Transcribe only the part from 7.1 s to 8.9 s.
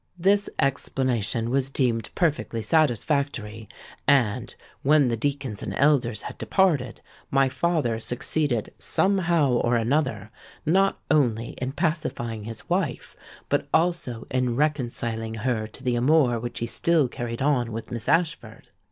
my father succeeded